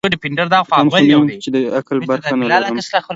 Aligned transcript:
پتڼ 0.03 0.43
خو 0.89 0.97
نه 1.09 1.13
یم 1.13 1.27
چي 1.43 1.49
د 1.55 1.57
عقل 1.79 1.97
برخه 2.09 2.33
نه 2.39 2.45
لرمه 2.51 2.81